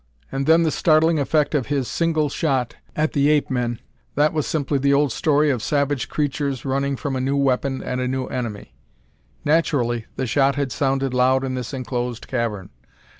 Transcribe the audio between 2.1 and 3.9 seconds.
shot at the ape men